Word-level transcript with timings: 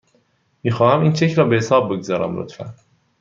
میخواهم 0.63 1.01
این 1.01 1.13
چک 1.13 1.33
را 1.33 1.43
به 1.45 1.55
حساب 1.55 1.93
بگذارم، 1.95 2.37
لطفاً. 2.39 2.73